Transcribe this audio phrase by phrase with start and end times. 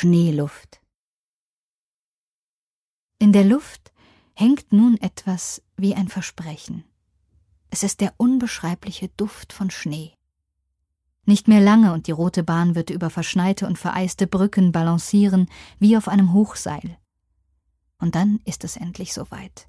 [0.00, 0.80] Schneeluft.
[3.18, 3.90] In der Luft
[4.34, 6.84] hängt nun etwas wie ein Versprechen.
[7.70, 10.14] Es ist der unbeschreibliche Duft von Schnee.
[11.24, 15.48] Nicht mehr lange und die rote Bahn wird über verschneite und vereiste Brücken balancieren
[15.80, 16.96] wie auf einem Hochseil.
[17.98, 19.68] Und dann ist es endlich soweit.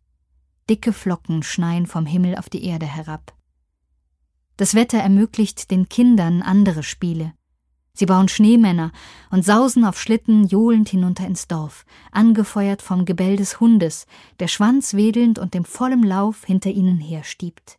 [0.69, 3.35] Dicke Flocken schneien vom Himmel auf die Erde herab.
[4.57, 7.33] Das Wetter ermöglicht den Kindern andere Spiele.
[7.99, 8.93] Sie bauen Schneemänner
[9.29, 14.05] und sausen auf Schlitten johlend hinunter ins Dorf, angefeuert vom Gebell des Hundes,
[14.39, 17.77] der Schwanz wedelnd und dem vollen Lauf hinter ihnen herstiebt.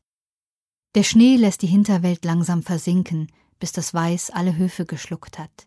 [0.95, 3.29] Der Schnee lässt die Hinterwelt langsam versinken,
[3.61, 5.67] bis das Weiß alle Höfe geschluckt hat.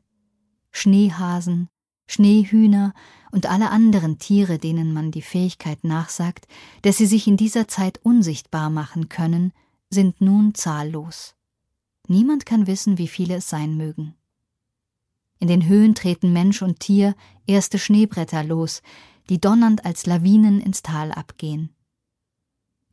[0.69, 1.67] Schneehasen,
[2.05, 2.93] Schneehühner
[3.31, 6.47] und alle anderen Tiere, denen man die Fähigkeit nachsagt,
[6.83, 9.51] dass sie sich in dieser Zeit unsichtbar machen können,
[9.89, 11.33] sind nun zahllos.
[12.07, 14.13] Niemand kann wissen, wie viele es sein mögen.
[15.39, 17.15] In den Höhen treten Mensch und Tier
[17.45, 18.81] erste Schneebretter los,
[19.29, 21.73] die donnernd als Lawinen ins Tal abgehen.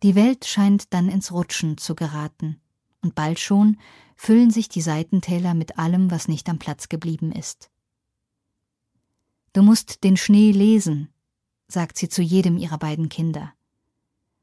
[0.02, 2.60] Die Welt scheint dann ins Rutschen zu geraten,
[3.02, 3.78] und bald schon
[4.16, 7.70] füllen sich die Seitentäler mit allem, was nicht am Platz geblieben ist.
[9.52, 11.08] Du musst den Schnee lesen,
[11.68, 13.52] sagt sie zu jedem ihrer beiden Kinder.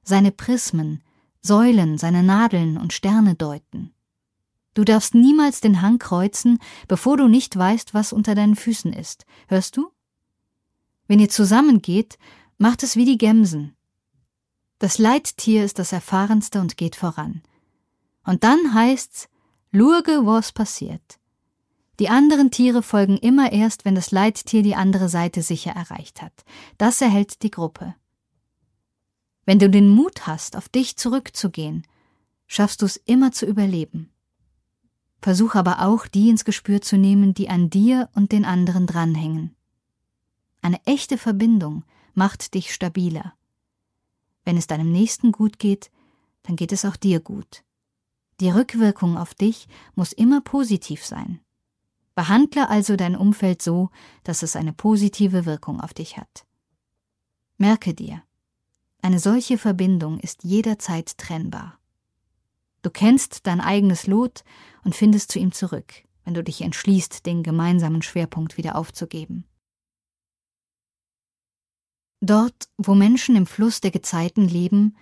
[0.03, 1.03] Seine Prismen,
[1.41, 3.93] Säulen, seine Nadeln und Sterne deuten.
[4.77, 9.25] Du darfst niemals den Hang kreuzen, bevor du nicht weißt, was unter deinen Füßen ist.
[9.47, 9.89] Hörst du?
[11.07, 12.19] Wenn ihr zusammengeht,
[12.59, 13.75] macht es wie die Gemsen.
[14.77, 17.41] Das Leittier ist das erfahrenste und geht voran.
[18.23, 19.29] Und dann heißt's,
[19.71, 21.17] lurge, was passiert.
[21.99, 26.45] Die anderen Tiere folgen immer erst, wenn das Leittier die andere Seite sicher erreicht hat.
[26.77, 27.95] Das erhält die Gruppe.
[29.43, 31.81] Wenn du den Mut hast, auf dich zurückzugehen,
[32.45, 34.11] schaffst du es immer zu überleben.
[35.21, 39.55] Versuch aber auch, die ins Gespür zu nehmen, die an dir und den anderen dranhängen.
[40.61, 43.33] Eine echte Verbindung macht dich stabiler.
[44.45, 45.91] Wenn es deinem Nächsten gut geht,
[46.43, 47.63] dann geht es auch dir gut.
[48.39, 51.39] Die Rückwirkung auf dich muss immer positiv sein.
[52.15, 53.89] Behandle also dein Umfeld so,
[54.23, 56.45] dass es eine positive Wirkung auf dich hat.
[57.57, 58.23] Merke dir,
[59.01, 61.79] eine solche Verbindung ist jederzeit trennbar.
[62.81, 64.43] Du kennst dein eigenes Lot
[64.83, 65.93] und findest zu ihm zurück,
[66.23, 69.45] wenn du dich entschließt, den gemeinsamen Schwerpunkt wieder aufzugeben.
[72.21, 74.95] Dort, wo Menschen im Fluss der Gezeiten leben,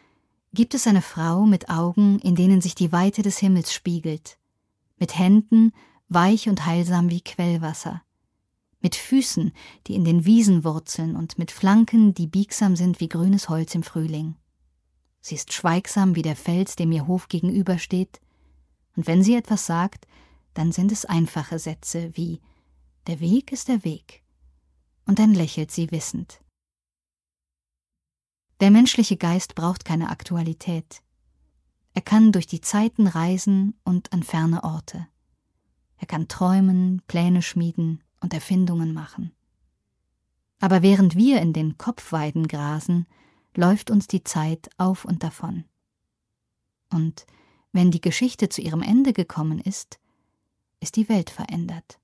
[0.53, 4.37] gibt es eine Frau mit Augen, in denen sich die Weite des Himmels spiegelt,
[4.97, 5.73] mit Händen,
[6.07, 8.01] weich und heilsam wie Quellwasser,
[8.81, 9.53] mit Füßen,
[9.87, 13.83] die in den Wiesen wurzeln und mit Flanken, die biegsam sind wie grünes Holz im
[13.83, 14.35] Frühling.
[15.25, 18.21] Sie ist schweigsam wie der Fels, dem ihr Hof gegenübersteht,
[18.95, 20.05] und wenn sie etwas sagt,
[20.53, 22.41] dann sind es einfache Sätze wie
[23.07, 24.21] Der Weg ist der Weg.
[25.07, 26.41] Und dann lächelt sie wissend.
[28.59, 31.01] Der menschliche Geist braucht keine Aktualität.
[31.95, 35.07] Er kann durch die Zeiten reisen und an ferne Orte.
[35.97, 39.31] Er kann träumen, Pläne schmieden und Erfindungen machen.
[40.59, 43.07] Aber während wir in den Kopfweiden grasen,
[43.57, 45.65] läuft uns die Zeit auf und davon.
[46.89, 47.25] Und
[47.71, 49.99] wenn die Geschichte zu ihrem Ende gekommen ist,
[50.79, 51.99] ist die Welt verändert.